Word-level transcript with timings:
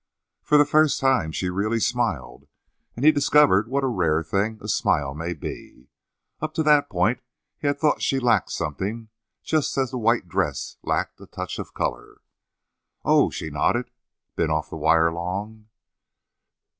For 0.41 0.57
the 0.57 0.65
first 0.65 0.99
time 0.99 1.31
she 1.31 1.51
really 1.51 1.79
smiled, 1.79 2.47
and 2.95 3.05
he 3.05 3.11
discovered 3.11 3.67
what 3.67 3.83
a 3.83 3.87
rare 3.87 4.23
thing 4.23 4.57
a 4.59 4.67
smile 4.67 5.13
may 5.13 5.33
be. 5.35 5.89
Up 6.39 6.55
to 6.55 6.63
that 6.63 6.89
point 6.89 7.21
he 7.59 7.67
had 7.67 7.79
thought 7.79 8.01
she 8.01 8.17
lacked 8.19 8.49
something, 8.51 9.09
just 9.43 9.77
as 9.77 9.91
the 9.91 9.99
white 9.99 10.27
dress 10.27 10.77
lacked 10.81 11.21
a 11.21 11.27
touch 11.27 11.59
of 11.59 11.75
color. 11.75 12.19
"Oh," 13.05 13.29
she 13.29 13.51
nodded. 13.51 13.91
"Been 14.35 14.49
off 14.49 14.71
the 14.71 14.75
wire 14.75 15.11
long?" 15.13 15.67